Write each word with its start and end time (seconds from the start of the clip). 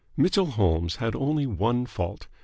Mitchell 0.17 0.47
Holmes 0.47 0.95
had 0.95 1.15
only 1.15 1.45
one 1.45 1.85
fault. 1.85 2.25